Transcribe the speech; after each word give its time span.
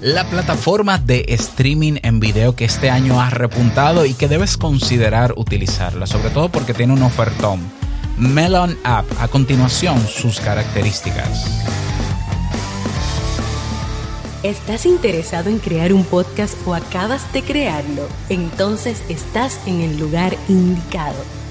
la 0.00 0.24
plataforma 0.24 0.98
de 0.98 1.26
streaming 1.28 1.98
en 2.02 2.20
video 2.20 2.56
que 2.56 2.64
este 2.64 2.90
año 2.90 3.20
ha 3.20 3.28
repuntado 3.28 4.06
y 4.06 4.14
que 4.14 4.28
debes 4.28 4.56
considerar 4.56 5.34
utilizarla, 5.36 6.06
sobre 6.06 6.30
todo 6.30 6.48
porque 6.48 6.74
tiene 6.74 6.94
un 6.94 7.02
ofertón. 7.02 7.60
Melon 8.16 8.78
App, 8.84 9.04
a 9.20 9.28
continuación 9.28 10.06
sus 10.06 10.40
características. 10.40 11.46
¿Estás 14.42 14.86
interesado 14.86 15.50
en 15.50 15.58
crear 15.58 15.92
un 15.92 16.04
podcast 16.04 16.56
o 16.66 16.74
acabas 16.74 17.30
de 17.34 17.42
crearlo? 17.42 18.08
Entonces 18.30 19.02
estás 19.10 19.60
en 19.66 19.82
el 19.82 19.98
lugar 19.98 20.34
indicado 20.48 21.39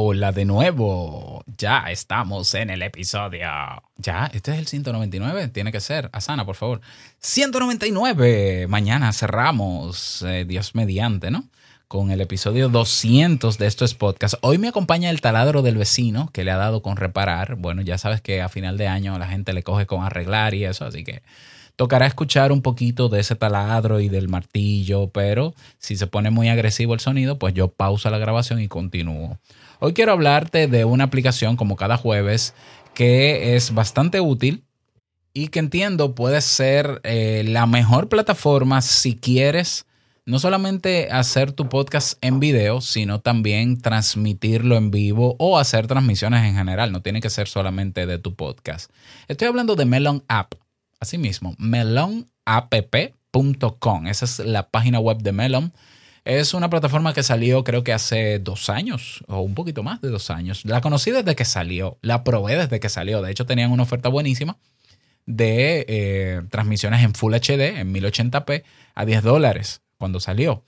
Hola 0.00 0.30
de 0.30 0.44
nuevo. 0.44 1.42
Ya 1.56 1.90
estamos 1.90 2.54
en 2.54 2.70
el 2.70 2.82
episodio. 2.82 3.48
Ya, 3.96 4.30
este 4.32 4.52
es 4.52 4.58
el 4.58 4.68
199. 4.68 5.48
Tiene 5.48 5.72
que 5.72 5.80
ser. 5.80 6.08
Asana, 6.12 6.46
por 6.46 6.54
favor. 6.54 6.80
199. 7.18 8.68
Mañana 8.68 9.12
cerramos. 9.12 10.22
Eh, 10.22 10.44
Dios 10.46 10.76
mediante, 10.76 11.32
¿no? 11.32 11.48
Con 11.88 12.12
el 12.12 12.20
episodio 12.20 12.68
200 12.68 13.58
de 13.58 13.66
estos 13.66 13.94
podcasts. 13.94 14.38
Hoy 14.40 14.58
me 14.58 14.68
acompaña 14.68 15.10
el 15.10 15.20
taladro 15.20 15.62
del 15.62 15.76
vecino 15.76 16.30
que 16.32 16.44
le 16.44 16.52
ha 16.52 16.56
dado 16.56 16.80
con 16.80 16.96
reparar. 16.96 17.56
Bueno, 17.56 17.82
ya 17.82 17.98
sabes 17.98 18.20
que 18.20 18.40
a 18.40 18.48
final 18.48 18.78
de 18.78 18.86
año 18.86 19.18
la 19.18 19.26
gente 19.26 19.52
le 19.52 19.64
coge 19.64 19.86
con 19.86 20.04
arreglar 20.04 20.54
y 20.54 20.64
eso, 20.64 20.84
así 20.84 21.02
que 21.02 21.22
tocará 21.74 22.06
escuchar 22.06 22.52
un 22.52 22.62
poquito 22.62 23.08
de 23.08 23.18
ese 23.18 23.34
taladro 23.34 23.98
y 23.98 24.08
del 24.08 24.28
martillo, 24.28 25.10
pero 25.10 25.54
si 25.78 25.96
se 25.96 26.06
pone 26.06 26.30
muy 26.30 26.48
agresivo 26.48 26.94
el 26.94 27.00
sonido, 27.00 27.40
pues 27.40 27.52
yo 27.52 27.66
pausa 27.66 28.10
la 28.10 28.18
grabación 28.18 28.60
y 28.60 28.68
continúo. 28.68 29.38
Hoy 29.80 29.92
quiero 29.92 30.10
hablarte 30.12 30.66
de 30.66 30.84
una 30.84 31.04
aplicación 31.04 31.56
como 31.56 31.76
cada 31.76 31.96
jueves 31.96 32.52
que 32.94 33.54
es 33.54 33.72
bastante 33.72 34.20
útil 34.20 34.64
y 35.32 35.48
que 35.48 35.60
entiendo 35.60 36.16
puede 36.16 36.40
ser 36.40 37.00
eh, 37.04 37.44
la 37.46 37.66
mejor 37.66 38.08
plataforma 38.08 38.82
si 38.82 39.14
quieres 39.14 39.86
no 40.26 40.40
solamente 40.40 41.10
hacer 41.10 41.52
tu 41.52 41.68
podcast 41.68 42.18
en 42.22 42.40
video, 42.40 42.80
sino 42.80 43.20
también 43.20 43.80
transmitirlo 43.80 44.76
en 44.76 44.90
vivo 44.90 45.36
o 45.38 45.58
hacer 45.58 45.86
transmisiones 45.86 46.44
en 46.44 46.56
general. 46.56 46.90
No 46.92 47.00
tiene 47.00 47.20
que 47.20 47.30
ser 47.30 47.46
solamente 47.48 48.04
de 48.04 48.18
tu 48.18 48.34
podcast. 48.34 48.90
Estoy 49.28 49.48
hablando 49.48 49.74
de 49.76 49.86
Melon 49.86 50.24
App. 50.28 50.52
Asimismo, 51.00 51.54
melonapp.com. 51.56 52.26
Esa 54.06 54.24
es 54.24 54.40
la 54.40 54.68
página 54.68 54.98
web 54.98 55.22
de 55.22 55.32
Melon. 55.32 55.72
Es 56.28 56.52
una 56.52 56.68
plataforma 56.68 57.14
que 57.14 57.22
salió 57.22 57.64
creo 57.64 57.82
que 57.82 57.94
hace 57.94 58.38
dos 58.38 58.68
años 58.68 59.24
o 59.28 59.40
un 59.40 59.54
poquito 59.54 59.82
más 59.82 60.02
de 60.02 60.10
dos 60.10 60.28
años. 60.28 60.62
La 60.66 60.82
conocí 60.82 61.10
desde 61.10 61.34
que 61.34 61.46
salió, 61.46 61.96
la 62.02 62.22
probé 62.22 62.54
desde 62.54 62.80
que 62.80 62.90
salió. 62.90 63.22
De 63.22 63.30
hecho 63.30 63.46
tenían 63.46 63.72
una 63.72 63.84
oferta 63.84 64.10
buenísima 64.10 64.58
de 65.24 65.86
eh, 65.88 66.42
transmisiones 66.50 67.02
en 67.02 67.14
Full 67.14 67.32
HD, 67.32 67.78
en 67.78 67.94
1080p, 67.94 68.62
a 68.94 69.04
10 69.06 69.22
dólares 69.22 69.80
cuando 69.96 70.20
salió. 70.20 70.64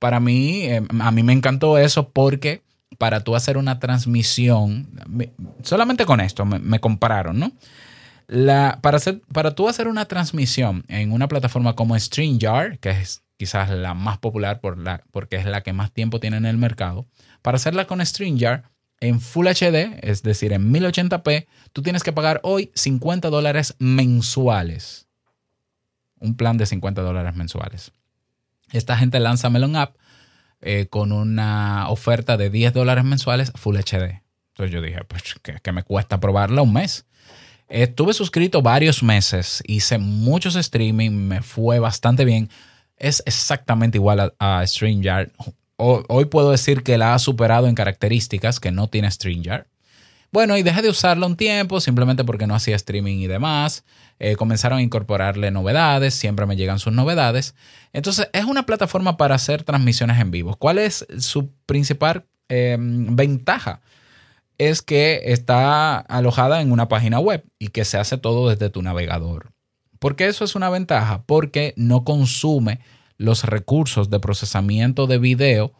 Para 0.00 0.18
mí, 0.18 0.64
eh, 0.64 0.82
a 0.98 1.10
mí 1.12 1.22
me 1.22 1.34
encantó 1.34 1.78
eso 1.78 2.08
porque 2.08 2.64
para 2.98 3.20
tú 3.20 3.36
hacer 3.36 3.58
una 3.58 3.78
transmisión, 3.78 4.88
solamente 5.62 6.04
con 6.04 6.18
esto 6.18 6.44
me, 6.44 6.58
me 6.58 6.80
compararon, 6.80 7.38
¿no? 7.38 7.52
La, 8.26 8.80
para, 8.82 8.96
hacer, 8.96 9.20
para 9.32 9.54
tú 9.54 9.68
hacer 9.68 9.86
una 9.86 10.06
transmisión 10.06 10.84
en 10.88 11.12
una 11.12 11.28
plataforma 11.28 11.76
como 11.76 11.96
StreamYard, 11.96 12.80
que 12.80 12.90
es 12.90 13.22
quizás 13.36 13.70
la 13.70 13.94
más 13.94 14.18
popular 14.18 14.60
por 14.60 14.78
la, 14.78 15.04
porque 15.10 15.36
es 15.36 15.44
la 15.44 15.62
que 15.62 15.72
más 15.72 15.92
tiempo 15.92 16.20
tiene 16.20 16.36
en 16.36 16.46
el 16.46 16.56
mercado. 16.56 17.06
Para 17.42 17.56
hacerla 17.56 17.86
con 17.86 18.04
StreamYard 18.04 18.64
en 19.00 19.20
Full 19.20 19.46
HD, 19.46 19.98
es 20.02 20.22
decir, 20.22 20.52
en 20.52 20.72
1080p, 20.72 21.46
tú 21.72 21.82
tienes 21.82 22.02
que 22.02 22.12
pagar 22.12 22.40
hoy 22.42 22.70
50 22.74 23.28
dólares 23.28 23.74
mensuales. 23.78 25.06
Un 26.18 26.36
plan 26.36 26.56
de 26.56 26.66
50 26.66 27.02
dólares 27.02 27.34
mensuales. 27.34 27.92
Esta 28.72 28.96
gente 28.96 29.20
lanza 29.20 29.50
Melon 29.50 29.76
App 29.76 29.96
eh, 30.62 30.86
con 30.88 31.12
una 31.12 31.88
oferta 31.90 32.36
de 32.36 32.50
10 32.50 32.72
dólares 32.72 33.04
mensuales 33.04 33.52
Full 33.54 33.76
HD. 33.76 34.22
Entonces 34.48 34.72
yo 34.72 34.80
dije, 34.80 35.04
pues 35.04 35.34
que, 35.42 35.72
me 35.72 35.82
cuesta 35.82 36.18
probarla 36.18 36.62
un 36.62 36.72
mes. 36.72 37.04
Estuve 37.68 38.14
suscrito 38.14 38.62
varios 38.62 39.02
meses, 39.02 39.62
hice 39.66 39.98
muchos 39.98 40.56
streaming, 40.56 41.10
me 41.10 41.42
fue 41.42 41.78
bastante 41.78 42.24
bien 42.24 42.48
es 42.98 43.22
exactamente 43.26 43.98
igual 43.98 44.34
a, 44.38 44.66
StreamYard. 44.66 45.30
Hoy 45.76 46.24
puedo 46.26 46.50
decir 46.50 46.82
que 46.82 46.96
la 46.96 47.14
ha 47.14 47.18
superado 47.18 47.66
en 47.66 47.74
características 47.74 48.60
que 48.60 48.72
no 48.72 48.88
tiene 48.88 49.10
StreamYard. 49.10 49.66
Bueno, 50.32 50.56
y 50.56 50.62
dejé 50.62 50.82
de 50.82 50.90
usarla 50.90 51.26
un 51.26 51.36
tiempo 51.36 51.80
simplemente 51.80 52.24
porque 52.24 52.46
no 52.46 52.54
hacía 52.54 52.76
streaming 52.76 53.18
y 53.18 53.26
demás. 53.26 53.84
Eh, 54.18 54.36
comenzaron 54.36 54.78
a 54.78 54.82
incorporarle 54.82 55.50
novedades, 55.50 56.14
siempre 56.14 56.46
me 56.46 56.56
llegan 56.56 56.78
sus 56.78 56.92
novedades. 56.92 57.54
Entonces, 57.92 58.28
es 58.32 58.44
una 58.44 58.66
plataforma 58.66 59.16
para 59.16 59.34
hacer 59.34 59.62
transmisiones 59.62 60.18
en 60.20 60.30
vivo. 60.30 60.56
¿Cuál 60.56 60.78
es 60.78 61.06
su 61.18 61.50
principal 61.66 62.26
em, 62.48 63.14
ventaja? 63.14 63.80
Es 64.58 64.82
que 64.82 65.22
está 65.24 65.98
alojada 65.98 66.60
en 66.60 66.72
una 66.72 66.88
página 66.88 67.18
web 67.18 67.44
y 67.58 67.68
que 67.68 67.84
se 67.84 67.98
hace 67.98 68.18
todo 68.18 68.48
desde 68.48 68.70
tu 68.70 68.82
navegador. 68.82 69.55
¿Por 70.06 70.14
qué 70.14 70.28
eso 70.28 70.44
es 70.44 70.54
una 70.54 70.70
ventaja? 70.70 71.24
Porque 71.26 71.74
no 71.76 72.04
consume 72.04 72.78
los 73.18 73.42
recursos 73.42 74.08
de 74.08 74.20
procesamiento 74.20 75.08
de 75.08 75.18
video 75.18 75.72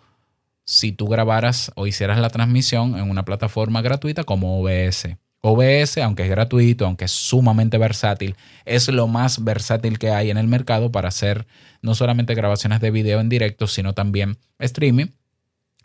si 0.64 0.90
tú 0.90 1.06
grabaras 1.06 1.70
o 1.76 1.86
hicieras 1.86 2.18
la 2.18 2.28
transmisión 2.28 2.98
en 2.98 3.08
una 3.08 3.24
plataforma 3.24 3.82
gratuita 3.82 4.24
como 4.24 4.60
OBS. 4.60 5.16
OBS, 5.42 5.98
aunque 5.98 6.24
es 6.24 6.28
gratuito, 6.28 6.86
aunque 6.86 7.04
es 7.04 7.12
sumamente 7.12 7.78
versátil, 7.78 8.34
es 8.64 8.88
lo 8.88 9.06
más 9.06 9.44
versátil 9.44 10.00
que 10.00 10.10
hay 10.10 10.30
en 10.30 10.38
el 10.38 10.48
mercado 10.48 10.90
para 10.90 11.06
hacer 11.06 11.46
no 11.80 11.94
solamente 11.94 12.34
grabaciones 12.34 12.80
de 12.80 12.90
video 12.90 13.20
en 13.20 13.28
directo, 13.28 13.68
sino 13.68 13.92
también 13.92 14.38
streaming. 14.58 15.12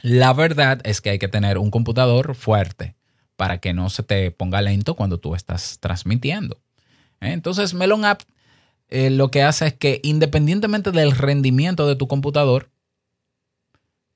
La 0.01 0.33
verdad 0.33 0.81
es 0.83 0.99
que 0.99 1.11
hay 1.11 1.19
que 1.19 1.27
tener 1.27 1.59
un 1.59 1.69
computador 1.69 2.33
fuerte 2.33 2.95
para 3.35 3.59
que 3.59 3.73
no 3.73 3.91
se 3.91 4.01
te 4.01 4.31
ponga 4.31 4.63
lento 4.63 4.95
cuando 4.95 5.19
tú 5.19 5.35
estás 5.35 5.77
transmitiendo. 5.79 6.57
¿Eh? 7.21 7.31
Entonces, 7.31 7.73
Melon 7.73 8.05
App 8.05 8.21
eh, 8.91 9.09
lo 9.09 9.31
que 9.31 9.41
hace 9.41 9.67
es 9.67 9.73
que 9.73 10.01
independientemente 10.03 10.91
del 10.91 11.11
rendimiento 11.11 11.87
de 11.87 11.95
tu 11.95 12.07
computador, 12.07 12.69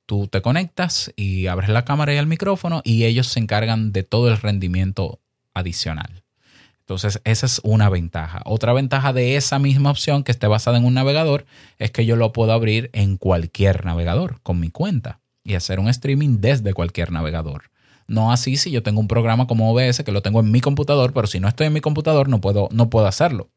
tú 0.06 0.28
te 0.28 0.42
conectas 0.42 1.14
y 1.16 1.48
abres 1.48 1.70
la 1.70 1.86
cámara 1.86 2.14
y 2.14 2.18
el 2.18 2.28
micrófono 2.28 2.82
y 2.84 3.06
ellos 3.06 3.28
se 3.28 3.40
encargan 3.40 3.94
de 3.94 4.04
todo 4.04 4.28
el 4.28 4.38
rendimiento 4.38 5.22
adicional. 5.54 6.24
Entonces, 6.82 7.22
esa 7.24 7.46
es 7.48 7.62
una 7.64 7.90
ventaja. 7.90 8.42
Otra 8.46 8.74
ventaja 8.74 9.14
de 9.14 9.38
esa 9.38 9.58
misma 9.60 9.90
opción 9.90 10.24
que 10.24 10.32
esté 10.32 10.46
basada 10.46 10.78
en 10.78 10.86
un 10.86 10.94
navegador 10.94 11.46
es 11.80 11.90
que 11.90 12.06
yo 12.06 12.18
lo 12.18 12.34
puedo 12.34 12.52
abrir 12.52 12.92
en 12.94 13.18
cualquier 13.18 13.86
navegador 13.86 14.42
con 14.44 14.60
mi 14.60 14.70
cuenta 14.70 15.22
y 15.44 15.56
hacer 15.56 15.80
un 15.80 15.88
streaming 15.88 16.42
desde 16.42 16.74
cualquier 16.74 17.12
navegador. 17.12 17.72
No 18.08 18.32
así 18.32 18.58
si 18.58 18.72
yo 18.72 18.84
tengo 18.84 19.00
un 19.00 19.08
programa 19.08 19.48
como 19.48 19.72
OBS 19.72 20.04
que 20.04 20.12
lo 20.12 20.22
tengo 20.22 20.40
en 20.40 20.52
mi 20.52 20.62
computador, 20.62 21.14
pero 21.14 21.28
si 21.28 21.40
no 21.40 21.48
estoy 21.48 21.68
en 21.68 21.74
mi 21.74 21.82
computador 21.82 22.30
no 22.30 22.42
puedo, 22.42 22.70
no 22.72 22.90
puedo 22.90 23.08
hacerlo. 23.08 23.50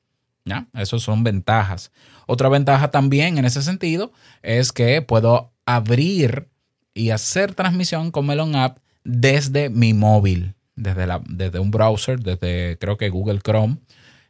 ¿Ya? 0.45 0.69
Esas 0.73 1.03
son 1.03 1.25
ventajas. 1.25 1.93
Otra 2.27 2.49
ventaja 2.49 2.91
también 2.91 3.37
en 3.37 3.45
ese 3.45 3.63
sentido 3.63 4.13
es 4.43 4.73
que 4.73 5.03
puedo 5.03 5.53
abrir 5.67 6.49
y 6.95 7.11
hacer 7.11 7.55
transmisión 7.55 8.11
con 8.11 8.27
Melon 8.27 8.57
App 8.57 8.79
desde 9.05 9.69
mi 9.69 9.93
móvil, 9.93 10.55
desde, 10.75 11.07
la, 11.07 11.21
desde 11.29 11.59
un 11.59 11.71
browser, 11.71 12.21
desde 12.21 12.79
creo 12.79 12.97
que 12.97 13.11
Google 13.11 13.41
Chrome. 13.41 13.79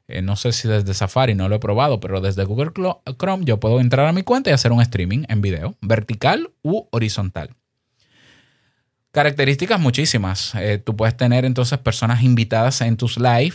Eh, 0.09 0.23
no 0.23 0.37
sé 0.37 0.53
si 0.53 0.67
desde 0.67 0.95
Safari, 0.95 1.35
no 1.35 1.49
lo 1.49 1.57
he 1.57 1.61
probado, 1.61 2.01
pero 2.01 2.21
desde 2.21 2.45
Google 2.45 2.73
Chrome 3.19 3.45
yo 3.45 3.61
puedo 3.61 3.79
entrar 3.81 4.07
a 4.07 4.13
mi 4.13 4.23
cuenta 4.23 4.51
y 4.51 4.55
hacer 4.55 4.73
un 4.73 4.81
streaming 4.81 5.25
en 5.29 5.41
video, 5.41 5.77
vertical 5.81 6.51
u 6.63 6.87
horizontal. 6.91 7.51
Características 9.13 9.81
muchísimas. 9.81 10.55
Eh, 10.55 10.79
tú 10.79 10.97
puedes 10.97 11.17
tener 11.17 11.45
entonces 11.45 11.79
personas 11.79 12.23
invitadas 12.23 12.81
en 12.83 12.97
tus 12.97 13.19
live 13.19 13.55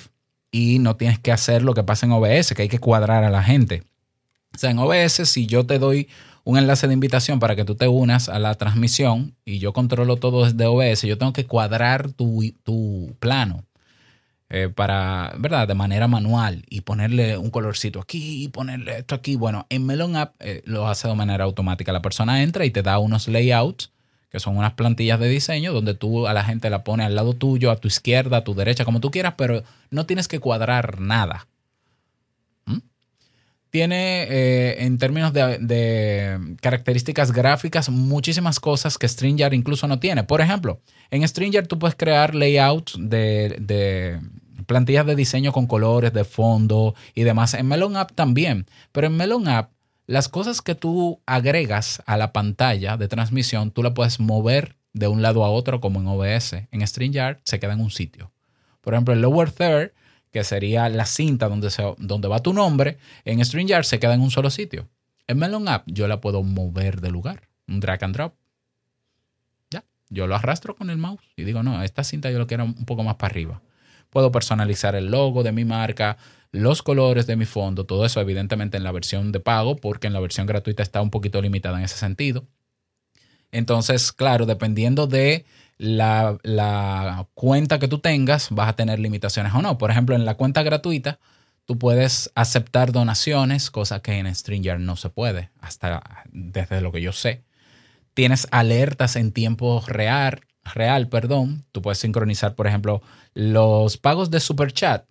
y 0.52 0.80
no 0.80 0.96
tienes 0.98 1.20
que 1.20 1.32
hacer 1.32 1.64
lo 1.64 1.74
que 1.74 1.84
pasa 1.84 2.06
en 2.06 2.12
OBS, 2.14 2.54
que 2.56 2.64
hay 2.64 2.70
que 2.70 2.80
cuadrar 2.80 3.24
a 3.24 3.30
la 3.30 3.44
gente. 3.44 3.84
O 4.56 4.58
sea, 4.58 4.72
en 4.72 4.80
OBS, 4.80 5.26
si 5.30 5.48
yo 5.48 5.66
te 5.66 5.80
doy 5.80 6.10
un 6.44 6.58
enlace 6.58 6.88
de 6.88 6.94
invitación 6.94 7.40
para 7.40 7.56
que 7.56 7.66
tú 7.66 7.76
te 7.76 7.88
unas 7.88 8.30
a 8.30 8.40
la 8.40 8.56
transmisión 8.56 9.36
y 9.46 9.60
yo 9.60 9.74
controlo 9.74 10.18
todo 10.18 10.46
desde 10.46 10.66
OBS, 10.66 11.04
yo 11.04 11.18
tengo 11.18 11.34
que 11.34 11.46
cuadrar 11.48 12.12
tu, 12.12 12.44
tu 12.64 13.16
plano. 13.20 13.66
eh, 14.50 14.70
para, 14.70 15.34
¿verdad? 15.40 15.68
De 15.68 15.74
manera 15.76 16.08
manual 16.08 16.64
y 16.70 16.82
ponerle 16.82 17.38
un 17.38 17.50
colorcito 17.50 18.00
aquí 18.02 18.44
y 18.44 18.50
ponerle 18.50 19.00
esto 19.00 19.16
aquí. 19.16 19.36
Bueno, 19.36 19.66
en 19.70 19.86
Melon 19.86 20.16
App 20.16 20.36
eh, 20.42 20.62
lo 20.66 20.88
hace 20.88 21.08
de 21.08 21.16
manera 21.16 21.46
automática. 21.46 21.92
La 21.94 22.02
persona 22.04 22.44
entra 22.44 22.66
y 22.66 22.72
te 22.72 22.84
da 22.84 23.00
unos 23.00 23.28
layouts, 23.28 23.93
que 24.34 24.40
son 24.40 24.58
unas 24.58 24.74
plantillas 24.74 25.20
de 25.20 25.30
diseño, 25.30 25.74
donde 25.74 25.94
tú 25.94 26.26
a 26.26 26.34
la 26.34 26.44
gente 26.44 26.72
la 26.72 26.84
pone 26.84 27.04
al 27.04 27.14
lado 27.14 27.34
tuyo, 27.34 27.70
a 27.70 27.76
tu 27.76 27.88
izquierda, 27.88 28.38
a 28.38 28.44
tu 28.44 28.56
derecha, 28.56 28.84
como 28.84 29.00
tú 29.00 29.12
quieras, 29.12 29.36
pero 29.38 29.64
no 29.92 30.08
tienes 30.08 30.28
que 30.28 30.40
cuadrar 30.40 31.00
nada. 31.00 31.48
¿Mm? 32.66 32.80
Tiene, 33.70 34.24
eh, 34.24 34.86
en 34.86 34.98
términos 34.98 35.34
de, 35.34 36.58
características 36.62 37.32
gráficas, 37.32 37.90
muchísimas 37.90 38.60
cosas 38.60 38.98
que 38.98 39.08
StreamYard 39.08 39.54
incluso 39.54 39.88
no 39.88 40.00
tiene. 40.00 40.24
Por 40.24 40.42
ejemplo, 40.42 40.82
en 41.12 41.28
StreamYard 41.28 41.68
tú 41.68 41.78
puedes 41.78 41.96
crear 41.96 42.34
layouts 42.34 42.96
de 42.98 44.20
plantillas 44.66 45.06
de 45.06 45.16
diseño 45.16 45.52
con 45.52 45.68
colores 45.68 46.12
de 46.12 46.24
fondo 46.24 46.96
y 47.14 47.22
demás. 47.22 47.54
En 47.54 47.68
Melon 47.68 47.98
App 47.98 48.14
también, 48.14 48.66
pero 48.92 49.06
en 49.06 49.16
Melon 49.16 49.48
App 49.48 49.70
las 50.06 50.30
cosas 50.30 50.62
que 50.62 50.76
tú 50.76 51.22
agregas 51.26 52.04
a 52.06 52.18
la 52.18 52.34
pantalla 52.34 52.98
de 52.98 53.08
transmisión, 53.08 53.72
tú 53.72 53.84
la 53.84 53.94
puedes 53.94 54.20
mover 54.20 54.76
de 54.94 55.08
un 55.08 55.22
lado 55.22 55.44
a 55.44 55.50
otro 55.50 55.80
como 55.80 56.02
en 56.02 56.08
OBS. 56.08 56.68
En 56.72 56.86
StreamYard 56.86 57.40
se 57.44 57.60
queda 57.60 57.74
en 57.74 57.82
un 57.82 57.92
sitio. 57.92 58.32
Por 58.82 58.94
ejemplo, 58.94 59.14
el 59.14 59.22
lower 59.22 59.52
third, 59.52 59.92
que 60.32 60.44
sería 60.44 60.90
la 60.90 61.06
cinta 61.06 61.48
donde, 61.48 61.70
se, 61.70 61.84
donde 61.98 62.28
va 62.28 62.40
tu 62.40 62.54
nombre, 62.54 62.98
en 63.24 63.44
StreamYard 63.44 63.86
se 63.86 64.00
queda 64.00 64.14
en 64.14 64.22
un 64.22 64.32
solo 64.32 64.50
sitio. 64.50 64.90
En 65.28 65.38
Melon 65.38 65.68
App 65.68 65.84
yo 65.88 66.08
la 66.08 66.20
puedo 66.20 66.44
mover 66.44 67.00
de 67.02 67.10
lugar, 67.10 67.48
un 67.68 67.80
drag 67.80 68.04
and 68.04 68.16
drop. 68.16 68.36
Ya, 69.72 69.86
yo 70.10 70.28
lo 70.28 70.36
arrastro 70.36 70.76
con 70.76 70.90
el 70.90 70.98
mouse 70.98 71.24
y 71.38 71.44
digo, 71.44 71.64
no, 71.64 71.82
esta 71.82 72.04
cinta 72.04 72.30
yo 72.30 72.40
lo 72.40 72.48
quiero 72.48 72.66
un 72.66 72.86
poco 72.86 73.04
más 73.04 73.16
para 73.16 73.32
arriba. 73.32 73.62
Puedo 74.14 74.32
personalizar 74.32 74.94
el 74.96 75.08
logo 75.08 75.42
de 75.42 75.52
mi 75.52 75.66
marca, 75.66 76.18
los 76.52 76.84
colores 76.84 77.26
de 77.26 77.36
mi 77.36 77.46
fondo, 77.46 77.88
todo 77.88 78.06
eso 78.06 78.22
evidentemente 78.22 78.78
en 78.78 78.84
la 78.84 78.92
versión 78.92 79.32
de 79.32 79.40
pago, 79.40 79.76
porque 79.76 80.06
en 80.06 80.14
la 80.14 80.20
versión 80.20 80.46
gratuita 80.46 80.84
está 80.84 81.02
un 81.02 81.10
poquito 81.10 81.42
limitada 81.42 81.80
en 81.80 81.86
ese 81.86 81.98
sentido. 81.98 82.46
Entonces, 83.52 84.12
claro, 84.12 84.46
dependiendo 84.46 85.08
de 85.08 85.46
la, 85.80 87.28
cuenta 87.34 87.80
que 87.80 87.88
tú 87.88 87.98
tengas, 87.98 88.50
vas 88.52 88.70
a 88.70 88.76
tener 88.76 89.00
limitaciones 89.00 89.52
o 89.56 89.64
no. 89.64 89.80
Por 89.80 89.90
ejemplo, 89.90 90.16
en 90.16 90.26
la 90.26 90.36
cuenta 90.36 90.62
gratuita, 90.62 91.20
tú 91.66 91.80
puedes 91.80 92.32
aceptar 92.36 92.92
donaciones, 92.92 93.72
cosa 93.72 94.04
que 94.04 94.20
en 94.20 94.34
StreamYard 94.34 94.80
no 94.80 94.96
se 94.96 95.10
puede, 95.10 95.50
hasta 95.60 96.04
desde 96.32 96.82
lo 96.82 96.92
que 96.92 97.02
yo 97.02 97.14
sé. 97.14 97.46
Tienes 98.14 98.48
alertas 98.52 99.16
en 99.16 99.32
tiempo 99.32 99.84
real, 99.88 100.42
real, 100.64 101.10
perdón. 101.10 101.66
Tú 101.72 101.82
puedes 101.82 102.00
sincronizar, 102.00 102.56
por 102.56 102.68
ejemplo, 102.68 103.02
los 103.34 103.98
pagos 103.98 104.32
de 104.32 104.40
Super 104.40 104.72
Chat 104.72 105.06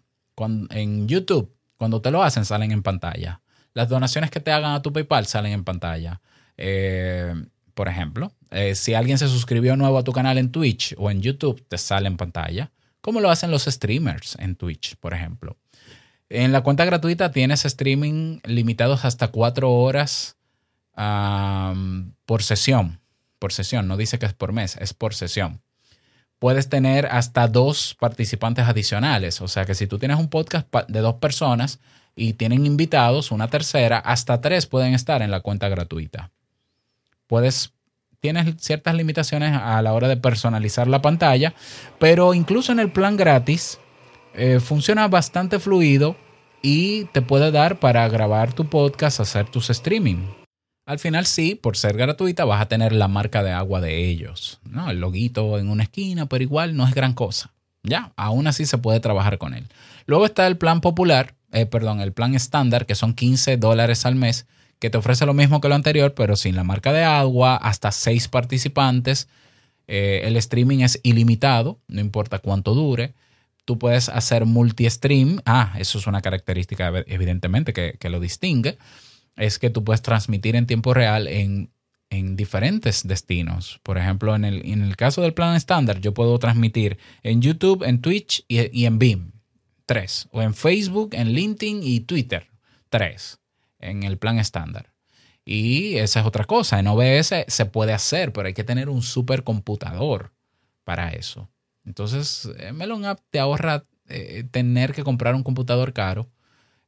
en 0.71 1.09
YouTube, 1.09 1.55
cuando 1.77 2.01
te 2.01 2.11
lo 2.11 2.23
hacen, 2.23 2.45
salen 2.45 2.73
en 2.73 2.83
pantalla. 2.83 3.41
Las 3.75 3.89
donaciones 3.89 4.31
que 4.31 4.41
te 4.41 4.53
hagan 4.53 4.73
a 4.73 4.83
tu 4.83 4.93
PayPal 4.93 5.27
salen 5.27 5.53
en 5.53 5.65
pantalla. 5.65 6.21
Eh, 6.57 7.35
por 7.75 7.89
ejemplo, 7.89 8.33
eh, 8.51 8.75
si 8.75 8.95
alguien 8.95 9.19
se 9.19 9.29
suscribió 9.29 9.77
nuevo 9.77 9.99
a 9.99 10.05
tu 10.05 10.13
canal 10.13 10.39
en 10.39 10.51
Twitch 10.53 10.95
o 10.99 11.11
en 11.11 11.23
YouTube, 11.23 11.65
te 11.69 11.79
sale 11.79 12.07
en 12.07 12.17
pantalla. 12.17 12.71
Como 13.01 13.21
lo 13.21 13.31
hacen 13.31 13.51
los 13.51 13.65
streamers 13.65 14.37
en 14.39 14.57
Twitch, 14.57 14.97
por 14.97 15.15
ejemplo. 15.15 15.57
En 16.29 16.53
la 16.53 16.63
cuenta 16.63 16.85
gratuita 16.85 17.31
tienes 17.31 17.65
streaming 17.65 18.41
limitados 18.45 19.05
hasta 19.05 19.29
cuatro 19.29 19.71
horas 19.71 20.37
por 20.95 22.43
sesión. 22.43 23.02
Por 23.43 23.53
sesión, 23.53 23.89
no 23.89 23.97
dice 23.97 24.21
que 24.21 24.27
es 24.27 24.35
por 24.35 24.53
mes, 24.53 24.77
es 24.77 24.95
por 24.95 25.15
sesión 25.15 25.61
puedes 26.43 26.69
tener 26.69 27.07
hasta 27.07 27.47
dos 27.47 27.97
participantes 28.01 28.67
adicionales. 28.67 29.41
O 29.41 29.47
sea 29.47 29.65
que 29.65 29.77
si 29.77 29.87
tú 29.87 30.01
tienes 30.01 30.19
un 30.19 30.29
podcast 30.29 30.67
de 30.89 30.99
dos 30.99 31.15
personas 31.15 31.79
y 32.17 32.33
tienen 32.33 32.67
invitados, 32.67 33.31
una 33.31 33.47
tercera, 33.47 33.99
hasta 33.99 34.41
tres 34.41 34.67
pueden 34.67 34.93
estar 34.93 35.23
en 35.23 35.31
la 35.31 35.39
cuenta 35.39 35.69
gratuita. 35.69 36.33
Puedes, 37.29 37.75
tienes 38.19 38.57
ciertas 38.59 38.97
limitaciones 38.97 39.57
a 39.57 39.81
la 39.83 39.93
hora 39.93 40.09
de 40.09 40.17
personalizar 40.17 40.89
la 40.89 41.01
pantalla, 41.01 41.55
pero 42.01 42.35
incluso 42.35 42.73
en 42.73 42.81
el 42.81 42.91
plan 42.91 43.17
gratis 43.17 43.79
eh, 44.35 44.59
funciona 44.59 45.07
bastante 45.07 45.61
fluido 45.61 46.17
y 46.61 47.05
te 47.13 47.23
puede 47.23 47.53
dar 47.53 47.79
para 47.79 48.09
grabar 48.09 48.53
tu 48.53 48.69
podcast, 48.69 49.21
hacer 49.21 49.49
tus 49.49 49.71
streaming. 49.71 50.42
Al 50.85 50.99
final 50.99 51.27
sí, 51.27 51.55
por 51.55 51.77
ser 51.77 51.97
gratuita 51.97 52.45
vas 52.45 52.61
a 52.61 52.67
tener 52.67 52.93
la 52.93 53.07
marca 53.07 53.43
de 53.43 53.53
agua 53.53 53.81
de 53.81 54.09
ellos, 54.09 54.59
¿no? 54.65 54.91
El 54.91 55.01
loguito 55.01 55.59
en 55.59 55.69
una 55.69 55.85
esquina, 55.85 56.27
pero 56.27 56.43
igual 56.43 56.77
no 56.77 56.87
es 56.87 56.95
gran 56.95 57.15
cosa. 57.15 57.53
Ya, 57.85 58.13
aún 58.17 58.47
así 58.49 58.67
se 58.67 58.79
puede 58.79 58.99
trabajar 58.99 59.39
con 59.39 59.55
él. 59.55 59.67
Luego 60.07 60.27
está 60.27 60.47
el 60.47 60.57
plan 60.57 60.81
popular, 60.81 61.35
eh, 61.53 61.67
perdón, 61.67 62.01
el 62.01 62.13
plan 62.13 62.35
estándar, 62.35 62.87
que 62.87 62.97
son 62.97 63.15
15 63.15 63.57
dólares 63.59 64.07
al 64.07 64.17
mes, 64.17 64.47
que 64.81 64.91
te 64.91 64.99
ofrece 64.99 65.25
lo 65.25 65.35
mismo 65.35 65.61
que 65.61 65.69
lo 65.69 65.77
anterior, 65.77 66.15
pero 66.15 66.35
sin 66.35 66.57
la 66.57 66.65
marca 66.65 66.93
de 66.93 67.05
agua, 67.05 67.57
hasta 67.57 67.93
6 67.93 68.27
participantes. 68.27 69.29
Eh, 69.87 70.23
el 70.25 70.37
streaming 70.37 70.81
es 70.81 70.99
ilimitado, 71.05 71.81
no 71.87 72.01
importa 72.01 72.41
cuánto 72.41 72.75
dure. 72.75 73.15
Tú 73.65 73.79
puedes 73.79 74.09
hacer 74.09 74.47
multi-stream. 74.47 75.41
Ah, 75.47 75.75
eso 75.79 75.99
es 75.99 76.09
una 76.09 76.23
característica 76.23 76.93
evidentemente 77.07 77.73
que, 77.73 77.97
que 78.01 78.11
lo 78.11 78.19
distingue 78.19 78.79
es 79.37 79.59
que 79.59 79.71
tú 79.71 79.85
puedes 79.85 80.03
transmitir 80.03 80.57
en 80.57 80.67
tiempo 80.67 80.95
real 80.95 81.29
en, 81.29 81.71
diferentes 82.37 83.09
destinos. 83.09 83.81
Por 83.83 83.97
ejemplo, 83.97 84.35
en 84.35 84.45
el, 84.45 84.67
en 84.67 84.83
el, 84.83 84.97
caso 84.97 85.23
del 85.23 85.33
plan 85.33 85.57
estándar, 85.57 85.99
yo 85.99 86.13
puedo 86.13 86.39
transmitir 86.39 86.99
en 87.23 87.41
YouTube, 87.41 87.83
en 87.85 88.03
Twitch 88.03 88.45
y, 88.49 88.85
en 88.85 88.99
Beam. 88.99 89.33
Tres. 89.87 90.29
O 90.31 90.43
en 90.43 90.53
Facebook, 90.53 91.15
en 91.15 91.33
LinkedIn 91.33 91.83
y 91.83 92.01
Twitter. 92.01 92.51
Tres. 92.91 93.41
En 93.79 94.03
el 94.03 94.19
plan 94.19 94.39
estándar. 94.39 94.93
Y 95.47 95.97
esa 95.97 96.21
es 96.21 96.27
otra 96.27 96.45
cosa. 96.45 96.79
En 96.79 96.87
OBS 96.87 97.47
se 97.49 97.67
puede 97.67 97.95
hacer, 97.95 98.35
pero 98.35 98.47
hay 98.47 98.55
que 98.55 98.63
tener 98.63 98.91
un 98.91 99.01
supercomputador 99.01 100.35
para 100.85 101.13
eso. 101.13 101.49
Entonces, 101.87 102.51
eh, 102.59 102.73
Melon 102.73 103.07
App 103.07 103.21
te 103.31 103.41
ahorra 103.41 103.87
eh, 104.09 104.45
tener 104.51 104.93
que 104.93 105.03
comprar 105.03 105.35
un 105.35 105.43
computador 105.43 105.93
caro 105.93 106.31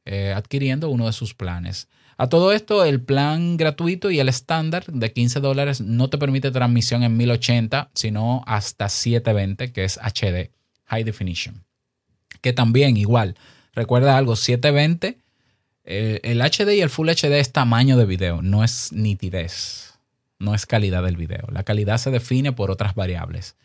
eh, 0.05 0.33
adquiriendo 0.33 0.89
uno 0.89 1.07
de 1.07 1.13
sus 1.13 1.33
planes. 1.33 1.89
A 2.17 2.27
todo 2.29 2.53
esto, 2.53 2.85
el 2.85 3.01
plan 3.01 3.57
gratuito 3.57 4.09
y 4.09 4.19
el 4.19 4.29
estándar 4.29 4.85
de 4.85 5.11
15 5.11 5.41
dólares 5.41 5.81
no 5.81 6.09
te 6.09 6.17
permite 6.17 6.51
transmisión 6.51 7.03
en 7.03 7.17
1080, 7.17 7.91
sino 7.93 8.43
hasta 8.47 8.87
720, 8.87 9.73
que 9.73 9.83
es 9.83 9.97
HD, 9.97 10.51
High 10.85 11.03
Definition. 11.03 11.65
Que 12.41 12.53
también 12.53 12.95
igual, 12.95 13.35
recuerda 13.73 14.17
algo, 14.17 14.35
720, 14.35 15.19
eh, 15.83 16.21
el 16.23 16.41
HD 16.41 16.75
y 16.75 16.81
el 16.81 16.89
Full 16.89 17.09
HD 17.09 17.39
es 17.39 17.51
tamaño 17.51 17.97
de 17.97 18.05
video, 18.05 18.41
no 18.41 18.63
es 18.63 18.93
nitidez, 18.93 19.99
no 20.39 20.55
es 20.55 20.65
calidad 20.65 21.03
del 21.03 21.17
video. 21.17 21.47
La 21.51 21.63
calidad 21.63 21.97
se 21.97 22.11
define 22.11 22.53
por 22.53 22.71
otras 22.71 22.95
variables. 22.95 23.55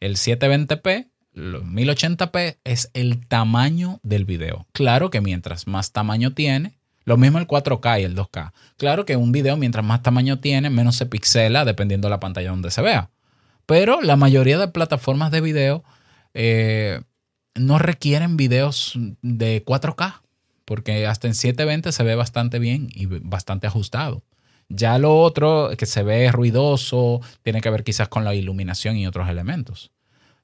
El 0.00 0.16
720p 0.16 1.06
1080p 1.34 2.58
es 2.64 2.90
el 2.94 3.26
tamaño 3.26 4.00
del 4.02 4.24
video. 4.24 4.66
Claro 4.72 5.10
que 5.10 5.20
mientras 5.20 5.66
más 5.66 5.92
tamaño 5.92 6.32
tiene, 6.32 6.79
lo 7.10 7.16
mismo 7.16 7.38
el 7.38 7.48
4K 7.48 8.00
y 8.00 8.04
el 8.04 8.14
2K. 8.14 8.52
Claro 8.76 9.04
que 9.04 9.16
un 9.16 9.32
video, 9.32 9.56
mientras 9.56 9.84
más 9.84 10.00
tamaño 10.00 10.38
tiene, 10.38 10.70
menos 10.70 10.94
se 10.94 11.06
pixela 11.06 11.64
dependiendo 11.64 12.06
de 12.06 12.10
la 12.10 12.20
pantalla 12.20 12.50
donde 12.50 12.70
se 12.70 12.80
vea. 12.82 13.10
Pero 13.66 14.00
la 14.00 14.14
mayoría 14.14 14.58
de 14.58 14.68
plataformas 14.68 15.32
de 15.32 15.40
video 15.40 15.82
eh, 16.34 17.00
no 17.56 17.78
requieren 17.78 18.36
videos 18.36 18.96
de 19.22 19.64
4K, 19.64 20.20
porque 20.64 21.08
hasta 21.08 21.26
en 21.26 21.34
720 21.34 21.90
se 21.90 22.04
ve 22.04 22.14
bastante 22.14 22.60
bien 22.60 22.88
y 22.94 23.06
bastante 23.06 23.66
ajustado. 23.66 24.22
Ya 24.68 24.96
lo 24.98 25.18
otro, 25.18 25.70
que 25.76 25.86
se 25.86 26.04
ve 26.04 26.30
ruidoso, 26.30 27.20
tiene 27.42 27.60
que 27.60 27.70
ver 27.70 27.82
quizás 27.82 28.08
con 28.08 28.24
la 28.24 28.36
iluminación 28.36 28.96
y 28.96 29.08
otros 29.08 29.28
elementos. 29.28 29.90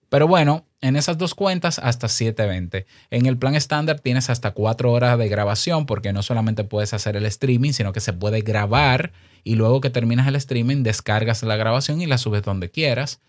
Pero 0.08 0.28
bueno, 0.28 0.66
en 0.80 0.96
esas 0.96 1.18
dos 1.18 1.34
cuentas 1.34 1.78
hasta 1.78 2.08
720. 2.08 2.86
En 3.10 3.26
el 3.26 3.38
plan 3.38 3.54
estándar 3.54 4.00
tienes 4.00 4.30
hasta 4.30 4.52
4 4.52 4.92
horas 4.92 5.18
de 5.18 5.28
grabación 5.28 5.86
porque 5.86 6.12
no 6.12 6.22
solamente 6.22 6.64
puedes 6.64 6.94
hacer 6.94 7.16
el 7.16 7.26
streaming, 7.26 7.72
sino 7.72 7.92
que 7.92 8.00
se 8.00 8.12
puede 8.12 8.42
grabar 8.42 9.12
y 9.42 9.54
luego 9.56 9.80
que 9.80 9.90
terminas 9.90 10.28
el 10.28 10.36
streaming 10.36 10.82
descargas 10.82 11.42
la 11.42 11.56
grabación 11.56 12.00
y 12.00 12.06
la 12.06 12.18
subes 12.18 12.42
donde 12.42 12.70
quieras. 12.70 13.20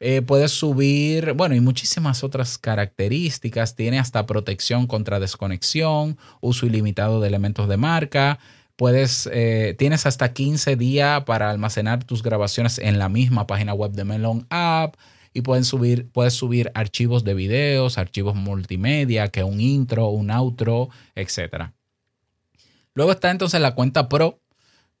Eh, 0.00 0.22
puedes 0.22 0.50
subir, 0.52 1.32
bueno, 1.32 1.54
y 1.54 1.60
muchísimas 1.60 2.24
otras 2.24 2.58
características. 2.58 3.74
Tiene 3.74 3.98
hasta 3.98 4.26
protección 4.26 4.86
contra 4.86 5.20
desconexión, 5.20 6.18
uso 6.40 6.66
ilimitado 6.66 7.20
de 7.20 7.28
elementos 7.28 7.68
de 7.68 7.76
marca. 7.76 8.38
Puedes, 8.76 9.28
eh, 9.32 9.74
tienes 9.78 10.04
hasta 10.06 10.32
15 10.32 10.76
días 10.76 11.24
para 11.24 11.50
almacenar 11.50 12.04
tus 12.04 12.22
grabaciones 12.22 12.78
en 12.78 12.98
la 12.98 13.08
misma 13.08 13.46
página 13.46 13.72
web 13.72 13.92
de 13.92 14.04
Melon 14.04 14.46
App 14.50 14.96
y 15.34 15.42
pueden 15.42 15.64
subir, 15.64 16.08
puedes 16.10 16.32
subir 16.32 16.70
archivos 16.74 17.24
de 17.24 17.34
videos, 17.34 17.98
archivos 17.98 18.36
multimedia, 18.36 19.28
que 19.28 19.42
un 19.42 19.60
intro, 19.60 20.06
un 20.08 20.30
outro, 20.30 20.88
etc. 21.16 21.70
Luego 22.94 23.10
está 23.10 23.32
entonces 23.32 23.60
la 23.60 23.74
cuenta 23.74 24.08
Pro, 24.08 24.40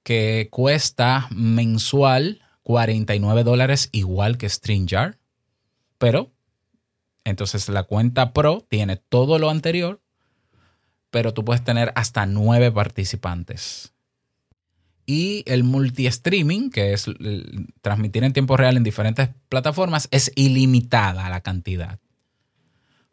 que 0.02 0.48
cuesta 0.50 1.28
mensual 1.30 2.42
49 2.64 3.44
dólares, 3.44 3.88
igual 3.92 4.36
que 4.36 4.48
StreamYard, 4.48 5.16
pero 5.98 6.32
Entonces 7.26 7.70
la 7.70 7.84
cuenta 7.84 8.34
Pro 8.34 8.66
tiene 8.68 8.96
todo 8.96 9.38
lo 9.38 9.48
anterior, 9.48 10.02
pero 11.10 11.32
tú 11.32 11.42
puedes 11.42 11.64
tener 11.64 11.90
hasta 11.94 12.26
nueve 12.26 12.70
participantes. 12.70 13.93
Y 15.06 15.42
el 15.46 15.64
multi-streaming, 15.64 16.70
que 16.70 16.92
es 16.92 17.06
transmitir 17.82 18.24
en 18.24 18.32
tiempo 18.32 18.56
real 18.56 18.76
en 18.76 18.84
diferentes 18.84 19.30
plataformas, 19.48 20.08
es 20.10 20.32
ilimitada 20.34 21.28
la 21.28 21.40
cantidad. 21.40 21.98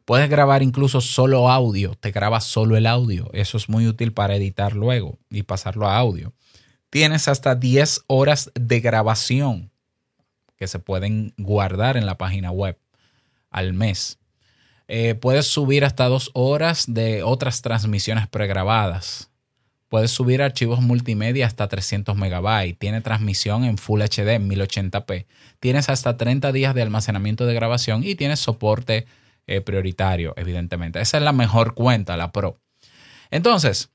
Puedes 0.06 0.30
grabar 0.30 0.64
incluso 0.64 1.00
solo 1.00 1.50
audio, 1.50 1.96
te 1.96 2.12
grabas 2.12 2.44
solo 2.44 2.76
el 2.76 2.88
audio. 2.88 3.30
Eso 3.34 3.58
es 3.58 3.70
muy 3.70 3.88
útil 3.88 4.14
para 4.14 4.36
editar 4.36 4.74
luego 4.74 5.20
y 5.30 5.44
pasarlo 5.44 5.88
a 5.88 5.98
audio. 5.98 6.34
Tienes 6.90 7.28
hasta 7.28 7.56
10 7.56 8.04
horas 8.08 8.52
de 8.54 8.80
grabación 8.82 9.72
que 10.58 10.68
se 10.68 10.80
pueden 10.80 11.34
guardar 11.38 11.98
en 11.98 12.06
la 12.06 12.18
página 12.18 12.52
web 12.52 12.78
al 13.50 13.74
mes. 13.74 14.20
Eh, 14.88 15.16
puedes 15.16 15.48
subir 15.48 15.86
hasta 15.86 16.06
dos 16.06 16.32
horas 16.34 16.86
de 16.88 17.24
otras 17.24 17.62
transmisiones 17.62 18.28
pregrabadas. 18.28 19.31
Puedes 19.92 20.12
subir 20.12 20.42
archivos 20.42 20.80
multimedia 20.80 21.46
hasta 21.46 21.68
300 21.68 22.16
megabytes. 22.16 22.80
Tiene 22.80 23.02
transmisión 23.02 23.66
en 23.66 23.78
Full 23.78 24.02
HD 24.02 24.40
1080p. 24.40 25.26
Tienes 25.60 25.90
hasta 25.90 26.16
30 26.16 26.54
días 26.54 26.74
de 26.74 26.82
almacenamiento 26.82 27.46
de 27.46 27.54
grabación 27.54 28.02
y 28.06 28.16
tienes 28.16 28.40
soporte 28.40 29.06
eh, 29.48 29.60
prioritario, 29.60 30.34
evidentemente. 30.38 31.02
Esa 31.02 31.18
es 31.18 31.24
la 31.24 31.34
mejor 31.34 31.74
cuenta, 31.74 32.16
la 32.16 32.32
Pro. 32.32 32.58
Entonces, 33.32 33.90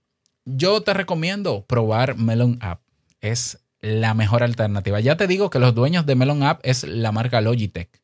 yo 0.45 0.83
te 0.83 0.93
recomiendo 0.93 1.65
probar 1.65 2.19
Melon 2.19 2.59
App. 2.61 2.83
Es 3.23 3.65
la 3.81 4.12
mejor 4.12 4.43
alternativa. 4.43 5.00
Ya 5.00 5.17
te 5.17 5.26
digo 5.26 5.49
que 5.49 5.61
los 5.61 5.75
dueños 5.75 6.05
de 6.05 6.15
Melon 6.15 6.43
App 6.43 6.61
es 6.62 6.85
la 6.85 7.11
marca 7.11 7.41
Logitech 7.41 8.03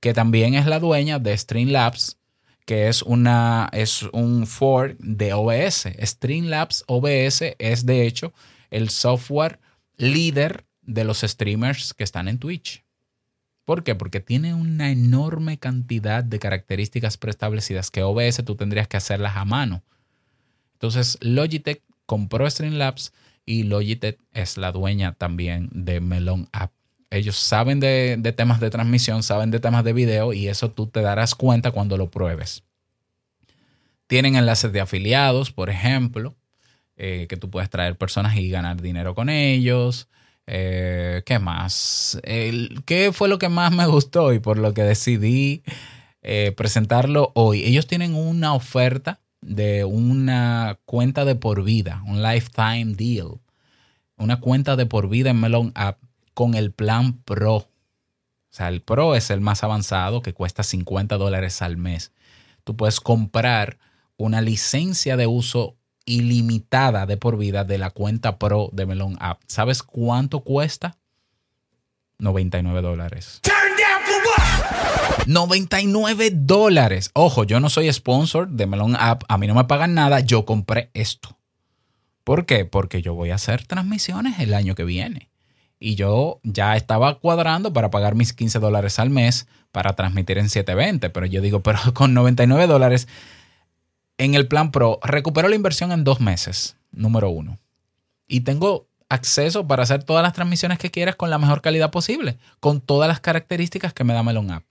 que 0.00 0.14
también 0.14 0.54
es 0.54 0.66
la 0.66 0.80
dueña 0.80 1.18
de 1.18 1.36
Streamlabs, 1.36 2.18
que 2.66 2.88
es, 2.88 3.02
una, 3.02 3.68
es 3.72 4.02
un 4.12 4.46
Ford 4.46 4.96
de 4.98 5.32
OBS. 5.32 5.88
Streamlabs 6.00 6.84
OBS 6.86 7.56
es 7.58 7.86
de 7.86 8.06
hecho 8.06 8.32
el 8.70 8.90
software 8.90 9.58
líder 9.96 10.64
de 10.82 11.04
los 11.04 11.20
streamers 11.20 11.94
que 11.94 12.04
están 12.04 12.28
en 12.28 12.38
Twitch. 12.38 12.84
¿Por 13.64 13.84
qué? 13.84 13.94
Porque 13.94 14.20
tiene 14.20 14.54
una 14.54 14.90
enorme 14.90 15.58
cantidad 15.58 16.24
de 16.24 16.38
características 16.38 17.16
preestablecidas 17.16 17.90
que 17.90 18.02
OBS 18.02 18.44
tú 18.44 18.56
tendrías 18.56 18.88
que 18.88 18.96
hacerlas 18.96 19.36
a 19.36 19.44
mano. 19.44 19.82
Entonces 20.72 21.18
Logitech 21.20 21.82
compró 22.06 22.50
Streamlabs 22.50 23.12
y 23.44 23.64
Logitech 23.64 24.18
es 24.32 24.56
la 24.56 24.72
dueña 24.72 25.12
también 25.12 25.68
de 25.72 26.00
Melon 26.00 26.48
App. 26.52 26.72
Ellos 27.10 27.36
saben 27.36 27.80
de, 27.80 28.16
temas 28.36 28.60
de 28.60 28.70
transmisión, 28.70 29.24
saben 29.24 29.50
de 29.50 29.58
temas 29.58 29.82
de 29.82 29.92
video 29.92 30.32
y 30.32 30.46
eso 30.46 30.70
tú 30.70 30.86
te 30.86 31.02
darás 31.02 31.34
cuenta 31.34 31.72
cuando 31.72 31.96
lo 31.96 32.08
pruebes. 32.08 32.62
Tienen 34.06 34.36
enlaces 34.36 34.72
de 34.72 34.80
afiliados, 34.80 35.50
por 35.50 35.70
ejemplo, 35.70 36.36
eh, 36.96 37.26
que 37.28 37.36
tú 37.36 37.50
puedes 37.50 37.68
traer 37.68 37.96
personas 37.96 38.36
y 38.36 38.48
ganar 38.48 38.80
dinero 38.80 39.16
con 39.16 39.28
ellos. 39.28 40.08
Eh, 40.46 41.22
¿Qué 41.26 41.40
más? 41.40 42.20
¿Qué 42.22 43.10
fue 43.12 43.28
lo 43.28 43.38
que 43.38 43.48
más 43.48 43.72
me 43.72 43.86
gustó 43.86 44.32
y 44.32 44.38
por 44.38 44.58
lo 44.58 44.72
que 44.72 44.82
decidí 44.82 45.64
eh, 46.22 46.52
presentarlo 46.56 47.32
hoy? 47.34 47.64
Ellos 47.64 47.88
tienen 47.88 48.14
una 48.14 48.54
oferta 48.54 49.20
de 49.40 49.84
una 49.84 50.78
cuenta 50.84 51.24
de 51.24 51.34
por 51.34 51.64
vida, 51.64 52.02
un 52.06 52.22
lifetime 52.22 52.94
deal. 52.94 53.40
Una 54.16 54.38
cuenta 54.38 54.76
de 54.76 54.86
por 54.86 55.08
vida 55.08 55.30
en 55.30 55.40
Melon 55.40 55.72
App 55.74 55.98
con 56.34 56.54
el 56.54 56.72
plan 56.72 57.18
Pro. 57.22 57.56
O 58.50 58.52
sea, 58.52 58.68
el 58.68 58.82
Pro 58.82 59.14
es 59.14 59.30
el 59.30 59.40
más 59.40 59.62
avanzado 59.62 60.22
que 60.22 60.34
cuesta 60.34 60.62
50 60.62 61.16
dólares 61.18 61.62
al 61.62 61.76
mes. 61.76 62.12
Tú 62.64 62.76
puedes 62.76 63.00
comprar 63.00 63.78
una 64.16 64.40
licencia 64.40 65.16
de 65.16 65.26
uso 65.26 65.76
ilimitada 66.04 67.06
de 67.06 67.16
por 67.16 67.38
vida 67.38 67.64
de 67.64 67.78
la 67.78 67.90
cuenta 67.90 68.38
Pro 68.38 68.68
de 68.72 68.86
Melon 68.86 69.16
App. 69.20 69.40
¿Sabes 69.46 69.82
cuánto 69.82 70.40
cuesta? 70.40 70.96
99 72.18 72.82
dólares. 72.82 73.40
99 75.26 76.30
dólares. 76.32 77.10
Ojo, 77.14 77.44
yo 77.44 77.60
no 77.60 77.70
soy 77.70 77.92
sponsor 77.92 78.48
de 78.48 78.66
Melon 78.66 78.96
App. 78.98 79.22
A 79.28 79.38
mí 79.38 79.46
no 79.46 79.54
me 79.54 79.64
pagan 79.64 79.94
nada. 79.94 80.20
Yo 80.20 80.44
compré 80.44 80.90
esto. 80.92 81.38
¿Por 82.24 82.46
qué? 82.46 82.64
Porque 82.64 83.00
yo 83.00 83.14
voy 83.14 83.30
a 83.30 83.36
hacer 83.36 83.66
transmisiones 83.66 84.38
el 84.40 84.54
año 84.54 84.74
que 84.74 84.84
viene 84.84 85.29
y 85.80 85.94
yo 85.94 86.40
ya 86.44 86.76
estaba 86.76 87.18
cuadrando 87.18 87.72
para 87.72 87.90
pagar 87.90 88.14
mis 88.14 88.34
15 88.34 88.60
dólares 88.60 88.98
al 88.98 89.10
mes 89.10 89.48
para 89.72 89.94
transmitir 89.96 90.38
en 90.38 90.50
720, 90.50 91.10
pero 91.10 91.26
yo 91.26 91.40
digo, 91.40 91.60
pero 91.64 91.80
con 91.94 92.14
99 92.14 92.68
dólares 92.68 93.08
en 94.18 94.34
el 94.34 94.46
plan 94.46 94.70
Pro, 94.70 95.00
recupero 95.02 95.48
la 95.48 95.56
inversión 95.56 95.90
en 95.92 96.04
dos 96.04 96.20
meses, 96.20 96.76
número 96.92 97.30
uno. 97.30 97.58
Y 98.28 98.40
tengo 98.40 98.86
acceso 99.08 99.66
para 99.66 99.82
hacer 99.82 100.04
todas 100.04 100.22
las 100.22 100.34
transmisiones 100.34 100.78
que 100.78 100.90
quieras 100.90 101.16
con 101.16 101.30
la 101.30 101.38
mejor 101.38 101.62
calidad 101.62 101.90
posible, 101.90 102.36
con 102.60 102.82
todas 102.82 103.08
las 103.08 103.20
características 103.20 103.94
que 103.94 104.04
me 104.04 104.12
da 104.12 104.22
Melon 104.22 104.50
App. 104.50 104.64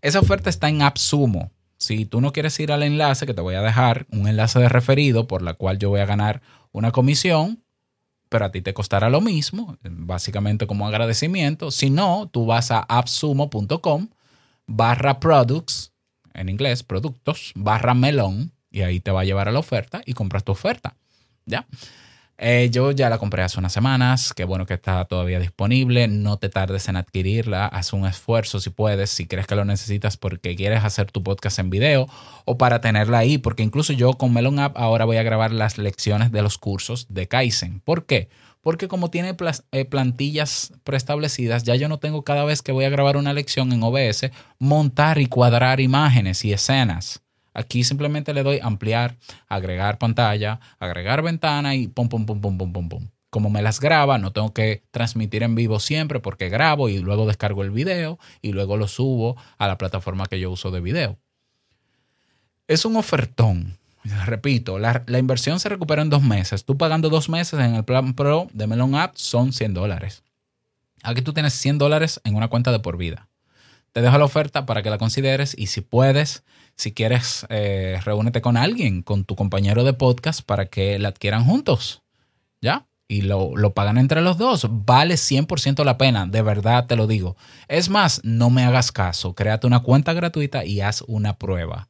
Esa 0.00 0.20
oferta 0.20 0.48
está 0.48 0.70
en 0.70 0.80
AppSumo. 0.80 1.50
Si 1.76 2.06
tú 2.06 2.22
no 2.22 2.32
quieres 2.32 2.58
ir 2.58 2.72
al 2.72 2.82
enlace, 2.82 3.26
que 3.26 3.34
te 3.34 3.42
voy 3.42 3.54
a 3.54 3.60
dejar 3.60 4.06
un 4.10 4.26
enlace 4.26 4.58
de 4.58 4.70
referido 4.70 5.28
por 5.28 5.42
la 5.42 5.52
cual 5.52 5.78
yo 5.78 5.90
voy 5.90 6.00
a 6.00 6.06
ganar 6.06 6.40
una 6.72 6.90
comisión, 6.90 7.62
pero 8.28 8.44
a 8.44 8.50
ti 8.50 8.62
te 8.62 8.74
costará 8.74 9.08
lo 9.10 9.20
mismo, 9.20 9.76
básicamente 9.82 10.66
como 10.66 10.86
agradecimiento. 10.86 11.70
Si 11.70 11.90
no, 11.90 12.28
tú 12.32 12.46
vas 12.46 12.70
a 12.70 12.80
appsumo.com 12.80 14.08
barra 14.66 15.20
products, 15.20 15.92
en 16.34 16.48
inglés, 16.48 16.82
productos, 16.82 17.52
barra 17.54 17.94
melón, 17.94 18.52
y 18.70 18.82
ahí 18.82 19.00
te 19.00 19.10
va 19.10 19.22
a 19.22 19.24
llevar 19.24 19.48
a 19.48 19.52
la 19.52 19.58
oferta 19.58 20.02
y 20.04 20.12
compras 20.12 20.44
tu 20.44 20.52
oferta. 20.52 20.96
¿Ya? 21.46 21.66
Eh, 22.38 22.68
yo 22.70 22.90
ya 22.90 23.08
la 23.08 23.16
compré 23.16 23.42
hace 23.42 23.58
unas 23.58 23.72
semanas, 23.72 24.34
qué 24.34 24.44
bueno 24.44 24.66
que 24.66 24.74
está 24.74 25.02
todavía 25.06 25.40
disponible, 25.40 26.06
no 26.06 26.36
te 26.36 26.50
tardes 26.50 26.86
en 26.88 26.96
adquirirla, 26.96 27.66
haz 27.66 27.94
un 27.94 28.04
esfuerzo 28.04 28.60
si 28.60 28.68
puedes, 28.68 29.08
si 29.08 29.26
crees 29.26 29.46
que 29.46 29.54
lo 29.54 29.64
necesitas 29.64 30.18
porque 30.18 30.54
quieres 30.54 30.84
hacer 30.84 31.10
tu 31.10 31.22
podcast 31.22 31.58
en 31.58 31.70
video 31.70 32.08
o 32.44 32.58
para 32.58 32.82
tenerla 32.82 33.18
ahí, 33.18 33.38
porque 33.38 33.62
incluso 33.62 33.94
yo 33.94 34.12
con 34.12 34.34
Melon 34.34 34.58
App 34.58 34.76
ahora 34.76 35.06
voy 35.06 35.16
a 35.16 35.22
grabar 35.22 35.50
las 35.50 35.78
lecciones 35.78 36.30
de 36.30 36.42
los 36.42 36.58
cursos 36.58 37.06
de 37.08 37.26
Kaizen. 37.26 37.80
¿Por 37.80 38.04
qué? 38.04 38.28
Porque 38.60 38.86
como 38.86 39.10
tiene 39.10 39.34
eh, 39.72 39.84
plantillas 39.86 40.74
preestablecidas, 40.84 41.62
ya 41.62 41.74
yo 41.76 41.88
no 41.88 41.98
tengo 41.98 42.22
cada 42.22 42.44
vez 42.44 42.60
que 42.60 42.72
voy 42.72 42.84
a 42.84 42.90
grabar 42.90 43.16
una 43.16 43.32
lección 43.32 43.72
en 43.72 43.82
OBS 43.82 44.30
montar 44.58 45.18
y 45.18 45.26
cuadrar 45.26 45.80
imágenes 45.80 46.44
y 46.44 46.52
escenas. 46.52 47.22
Aquí 47.56 47.84
simplemente 47.84 48.34
le 48.34 48.42
doy 48.42 48.60
ampliar, 48.62 49.16
agregar 49.48 49.96
pantalla, 49.96 50.60
agregar 50.78 51.22
ventana 51.22 51.74
y 51.74 51.88
pum, 51.88 52.10
pum, 52.10 52.26
pum, 52.26 52.38
pum, 52.38 52.58
pum, 52.58 52.70
pum, 52.70 52.88
pum. 52.90 53.08
Como 53.30 53.48
me 53.48 53.62
las 53.62 53.80
graba, 53.80 54.18
no 54.18 54.30
tengo 54.30 54.52
que 54.52 54.82
transmitir 54.90 55.42
en 55.42 55.54
vivo 55.54 55.80
siempre 55.80 56.20
porque 56.20 56.50
grabo 56.50 56.90
y 56.90 56.98
luego 56.98 57.26
descargo 57.26 57.62
el 57.62 57.70
video 57.70 58.18
y 58.42 58.52
luego 58.52 58.76
lo 58.76 58.88
subo 58.88 59.36
a 59.56 59.66
la 59.66 59.78
plataforma 59.78 60.26
que 60.26 60.38
yo 60.38 60.50
uso 60.50 60.70
de 60.70 60.82
video. 60.82 61.18
Es 62.68 62.84
un 62.84 62.94
ofertón. 62.96 63.78
Repito, 64.26 64.78
la, 64.78 65.02
inversión 65.18 65.58
se 65.58 65.70
recupera 65.70 66.02
en 66.02 66.10
dos 66.10 66.22
meses. 66.22 66.66
Tú 66.66 66.76
pagando 66.76 67.08
dos 67.08 67.30
meses 67.30 67.58
en 67.58 67.74
el 67.74 67.84
plan 67.84 68.12
Pro 68.12 68.48
de 68.52 68.66
Melon 68.66 68.94
App 68.96 69.16
son 69.16 69.54
100 69.54 69.72
dólares. 69.72 70.24
Aquí 71.02 71.22
tú 71.22 71.32
tienes 71.32 71.54
100 71.54 71.78
dólares 71.78 72.20
en 72.22 72.34
una 72.34 72.48
cuenta 72.48 72.70
de 72.70 72.80
por 72.80 72.98
vida. 72.98 73.30
Te 73.96 74.02
dejo 74.02 74.18
la 74.18 74.26
oferta 74.26 74.66
para 74.66 74.82
que 74.82 74.90
la 74.90 74.98
consideres 74.98 75.54
y 75.56 75.68
si 75.68 75.80
puedes, 75.80 76.44
si 76.76 76.92
quieres, 76.92 77.46
eh, 77.48 77.98
reúnete 78.04 78.42
con 78.42 78.58
alguien, 78.58 79.00
con 79.00 79.24
tu 79.24 79.36
compañero 79.36 79.84
de 79.84 79.94
podcast 79.94 80.42
para 80.42 80.66
que 80.66 80.98
la 80.98 81.08
adquieran 81.08 81.46
juntos. 81.46 82.02
¿Ya? 82.60 82.86
Y 83.08 83.22
lo, 83.22 83.56
lo 83.56 83.72
pagan 83.72 83.96
entre 83.96 84.20
los 84.20 84.36
dos. 84.36 84.66
Vale 84.68 85.14
100% 85.14 85.82
la 85.82 85.96
pena, 85.96 86.26
de 86.26 86.42
verdad 86.42 86.84
te 86.84 86.94
lo 86.94 87.06
digo. 87.06 87.38
Es 87.68 87.88
más, 87.88 88.20
no 88.22 88.50
me 88.50 88.64
hagas 88.64 88.92
caso. 88.92 89.34
Créate 89.34 89.66
una 89.66 89.80
cuenta 89.80 90.12
gratuita 90.12 90.66
y 90.66 90.82
haz 90.82 91.02
una 91.06 91.38
prueba. 91.38 91.88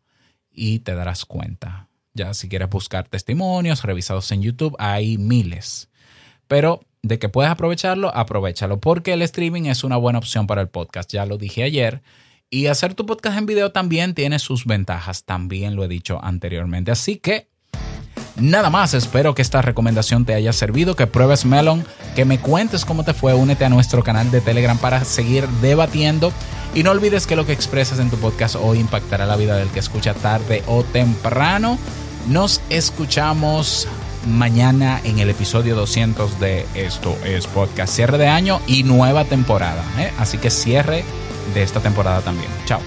Y 0.53 0.79
te 0.79 0.95
darás 0.95 1.25
cuenta. 1.25 1.89
Ya, 2.15 2.35
si 2.35 2.49
quieres 2.49 2.71
buscar 2.71 3.09
testimonios 3.09 3.83
revisados 3.83 4.31
en 4.31 4.43
YouTube, 4.43 4.77
hay 4.79 5.19
miles. 5.19 5.89
Pero 6.47 6.85
de 7.07 7.19
que 7.19 7.29
puedes 7.29 7.51
aprovecharlo, 7.51 8.15
aprovechalo, 8.15 8.81
porque 8.81 9.13
el 9.13 9.23
streaming 9.23 9.65
es 9.65 9.85
una 9.85 9.97
buena 9.97 10.19
opción 10.19 10.47
para 10.47 10.63
el 10.63 10.69
podcast. 10.69 11.13
Ya 11.13 11.27
lo 11.27 11.39
dije 11.39 11.63
ayer. 11.63 12.03
Y 12.49 12.67
hacer 12.67 12.95
tu 12.95 13.07
podcast 13.07 13.39
en 13.39 13.47
video 13.47 13.73
también 13.73 14.15
tiene 14.15 14.39
sus 14.39 14.67
ventajas, 14.67 15.25
también 15.25 15.75
lo 15.75 15.85
he 15.85 15.89
dicho 15.89 16.21
anteriormente. 16.23 16.93
Así 16.93 17.17
que 17.17 17.49
nada 18.37 18.71
más, 18.71 18.95
espero 18.95 19.35
que 19.35 19.43
esta 19.43 19.63
recomendación 19.63 20.25
te 20.25 20.35
haya 20.35 20.53
servido, 20.53 20.95
que 20.95 21.09
pruebes 21.09 21.45
Melon, 21.45 21.85
que 22.15 22.25
me 22.25 22.39
cuentes 22.39 22.85
cómo 22.85 23.05
te 23.05 23.15
fue, 23.15 23.35
únete 23.35 23.65
a 23.65 23.69
nuestro 23.69 24.05
canal 24.05 24.31
de 24.31 24.41
Telegram 24.41 24.79
para 24.79 25.05
seguir 25.05 25.49
debatiendo. 25.61 26.33
Y 26.75 26.83
no 26.83 26.93
olvides 26.93 27.27
que 27.27 27.37
lo 27.37 27.47
que 27.47 27.53
expresas 27.53 27.99
en 27.99 28.11
tu 28.11 28.17
podcast 28.17 28.55
hoy 28.55 28.79
impactará 28.79 29.27
la 29.27 29.37
vida 29.37 29.57
del 29.57 29.69
que 29.69 29.81
escucha 29.81 30.15
tarde 30.15 30.63
o 30.69 30.85
temprano. 30.85 31.79
Nos 32.29 32.61
escuchamos 32.71 33.89
mañana 34.27 35.01
en 35.05 35.19
el 35.19 35.31
episodio 35.31 35.75
200 35.77 36.39
de 36.41 36.67
Esto 36.75 37.17
es 37.25 37.47
Podcast. 37.47 37.95
Cierre 37.95 38.19
de 38.19 38.29
año 38.29 38.61
y 38.67 38.83
nueva 38.83 39.25
temporada. 39.25 39.83
¿eh? 39.99 40.13
Así 40.19 40.39
que 40.39 40.51
cierre 40.51 41.05
de 41.55 41.63
esta 41.63 41.81
temporada 41.81 42.21
también. 42.21 42.51
Chao. 42.67 42.81